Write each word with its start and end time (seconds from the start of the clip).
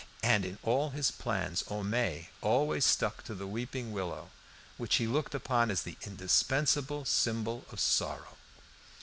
And 0.23 0.45
in 0.45 0.57
all 0.63 0.89
his 0.89 1.11
plans 1.11 1.63
Homais 1.69 2.31
always 2.41 2.83
stuck 2.85 3.23
to 3.25 3.35
the 3.35 3.45
weeping 3.45 3.91
willow, 3.91 4.31
which 4.77 4.95
he 4.95 5.05
looked 5.05 5.35
upon 5.35 5.69
as 5.69 5.83
the 5.83 5.95
indispensable 6.01 7.05
symbol 7.05 7.65
of 7.71 7.79
sorrow. 7.79 8.35